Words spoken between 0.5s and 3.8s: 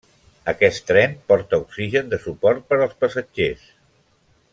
Aquest tren porta oxigen de suport per als passatgers.